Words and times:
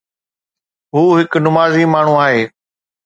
هو 0.95 1.03
هڪ 1.19 1.33
نمازي 1.45 1.85
ماڻهو 1.93 2.17
آهي 2.27 2.41